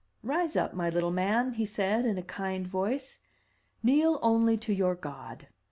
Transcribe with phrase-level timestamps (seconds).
[0.23, 3.19] "Rise up, my little man,'* he said, in a kind voice;
[3.83, 5.47] "kneel only to your God.